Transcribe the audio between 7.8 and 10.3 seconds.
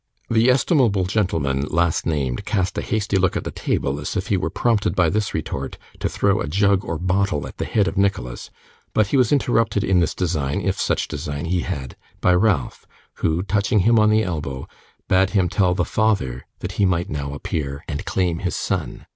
of Nicholas, but he was interrupted in this